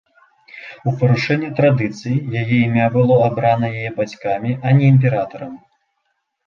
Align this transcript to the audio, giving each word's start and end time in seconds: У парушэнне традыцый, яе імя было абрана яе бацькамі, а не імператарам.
У 0.91 0.93
парушэнне 1.01 1.49
традыцый, 1.59 2.15
яе 2.41 2.57
імя 2.65 2.87
было 2.99 3.19
абрана 3.27 3.65
яе 3.83 3.93
бацькамі, 4.01 4.59
а 4.65 4.77
не 4.81 4.85
імператарам. 4.97 5.53